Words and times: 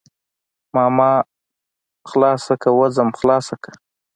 ماما 0.75 1.11
خلاصه 2.09 2.53
که 2.61 2.69
وځم 2.77 3.09
خلاصه 3.19 3.55
که. 3.63 3.71